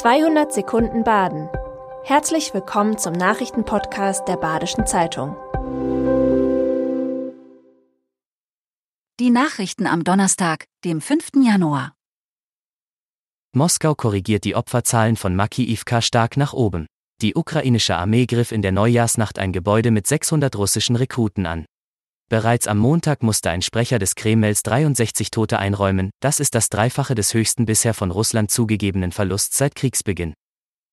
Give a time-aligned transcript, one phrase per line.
[0.00, 1.50] 200 Sekunden Baden.
[2.04, 5.36] Herzlich willkommen zum Nachrichtenpodcast der Badischen Zeitung.
[9.20, 11.32] Die Nachrichten am Donnerstag, dem 5.
[11.44, 11.92] Januar.
[13.54, 16.86] Moskau korrigiert die Opferzahlen von Maki Ivka stark nach oben.
[17.20, 21.66] Die ukrainische Armee griff in der Neujahrsnacht ein Gebäude mit 600 russischen Rekruten an.
[22.30, 27.16] Bereits am Montag musste ein Sprecher des Kremls 63 Tote einräumen, das ist das Dreifache
[27.16, 30.34] des höchsten bisher von Russland zugegebenen Verlusts seit Kriegsbeginn.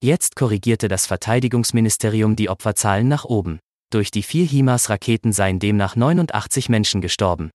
[0.00, 3.58] Jetzt korrigierte das Verteidigungsministerium die Opferzahlen nach oben.
[3.90, 7.50] Durch die vier HIMARS-Raketen seien demnach 89 Menschen gestorben.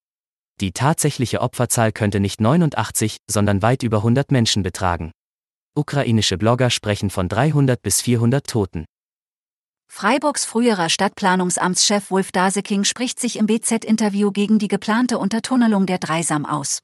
[0.60, 5.12] Die tatsächliche Opferzahl könnte nicht 89, sondern weit über 100 Menschen betragen.
[5.74, 8.84] Ukrainische Blogger sprechen von 300 bis 400 Toten.
[9.92, 16.46] Freiburgs früherer Stadtplanungsamtschef Wolf Daseking spricht sich im BZ-Interview gegen die geplante Untertunnelung der Dreisam
[16.46, 16.80] aus.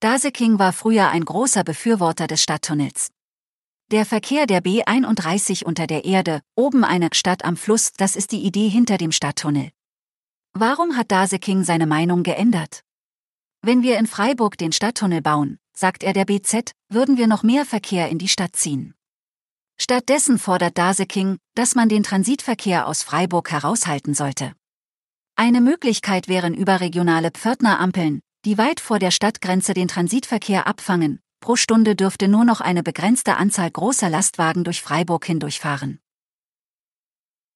[0.00, 3.08] Daseking war früher ein großer Befürworter des Stadttunnels.
[3.90, 8.44] Der Verkehr der B31 unter der Erde, oben eine Stadt am Fluss, das ist die
[8.44, 9.70] Idee hinter dem Stadttunnel.
[10.52, 12.82] Warum hat Daseking seine Meinung geändert?
[13.62, 17.64] Wenn wir in Freiburg den Stadttunnel bauen, sagt er der BZ, würden wir noch mehr
[17.64, 18.94] Verkehr in die Stadt ziehen.
[19.80, 24.52] Stattdessen fordert Daseking, dass man den Transitverkehr aus Freiburg heraushalten sollte.
[25.36, 31.20] Eine Möglichkeit wären überregionale Pförtnerampeln, die weit vor der Stadtgrenze den Transitverkehr abfangen.
[31.40, 36.00] Pro Stunde dürfte nur noch eine begrenzte Anzahl großer Lastwagen durch Freiburg hindurchfahren.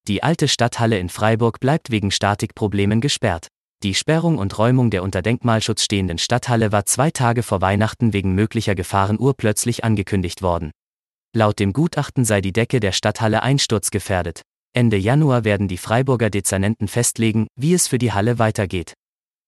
[0.07, 3.49] Die alte Stadthalle in Freiburg bleibt wegen Statikproblemen gesperrt.
[3.83, 8.33] Die Sperrung und Räumung der unter Denkmalschutz stehenden Stadthalle war zwei Tage vor Weihnachten wegen
[8.33, 10.71] möglicher Gefahren urplötzlich angekündigt worden.
[11.35, 14.43] Laut dem Gutachten sei die Decke der Stadthalle einsturzgefährdet.
[14.75, 18.93] Ende Januar werden die Freiburger Dezernenten festlegen, wie es für die Halle weitergeht.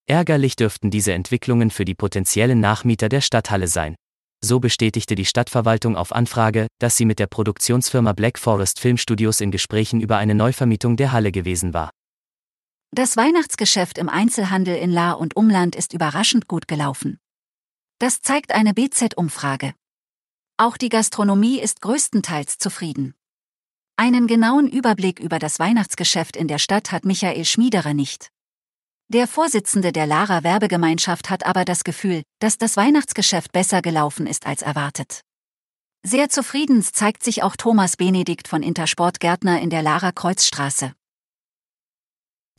[0.07, 3.97] Ärgerlich dürften diese Entwicklungen für die potenziellen Nachmieter der Stadthalle sein.
[4.43, 9.51] So bestätigte die Stadtverwaltung auf Anfrage, dass sie mit der Produktionsfirma Black Forest Filmstudios in
[9.51, 11.91] Gesprächen über eine Neuvermietung der Halle gewesen war.
[12.93, 17.19] Das Weihnachtsgeschäft im Einzelhandel in La und Umland ist überraschend gut gelaufen.
[17.99, 19.75] Das zeigt eine BZ-Umfrage.
[20.57, 23.15] Auch die Gastronomie ist größtenteils zufrieden.
[23.97, 28.29] Einen genauen Überblick über das Weihnachtsgeschäft in der Stadt hat Michael Schmiederer nicht.
[29.09, 34.47] Der Vorsitzende der Lara Werbegemeinschaft hat aber das Gefühl, dass das Weihnachtsgeschäft besser gelaufen ist
[34.47, 35.23] als erwartet.
[36.05, 40.93] Sehr zufrieden zeigt sich auch Thomas Benedikt von Intersport Gärtner in der Lara Kreuzstraße.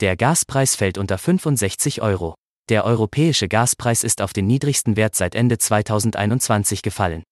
[0.00, 2.34] Der Gaspreis fällt unter 65 Euro.
[2.68, 7.22] Der europäische Gaspreis ist auf den niedrigsten Wert seit Ende 2021 gefallen.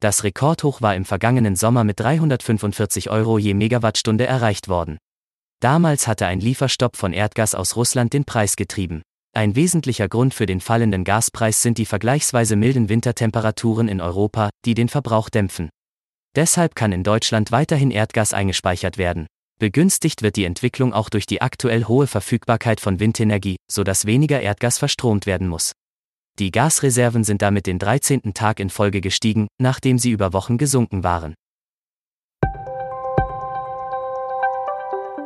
[0.00, 4.96] Das Rekordhoch war im vergangenen Sommer mit 345 Euro je Megawattstunde erreicht worden.
[5.60, 9.02] Damals hatte ein Lieferstopp von Erdgas aus Russland den Preis getrieben.
[9.36, 14.72] Ein wesentlicher Grund für den fallenden Gaspreis sind die vergleichsweise milden Wintertemperaturen in Europa, die
[14.72, 15.68] den Verbrauch dämpfen.
[16.34, 19.26] Deshalb kann in Deutschland weiterhin Erdgas eingespeichert werden.
[19.60, 24.78] Begünstigt wird die Entwicklung auch durch die aktuell hohe Verfügbarkeit von Windenergie, sodass weniger Erdgas
[24.78, 25.72] verstromt werden muss.
[26.40, 28.32] Die Gasreserven sind damit den 13.
[28.32, 31.34] Tag in Folge gestiegen, nachdem sie über Wochen gesunken waren.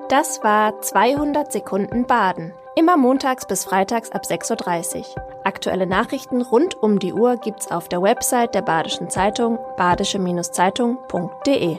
[0.09, 2.53] Das war 200 Sekunden Baden.
[2.75, 5.05] Immer montags bis freitags ab 6.30 Uhr.
[5.45, 11.79] Aktuelle Nachrichten rund um die Uhr gibt's auf der Website der Badischen Zeitung badische-zeitung.de.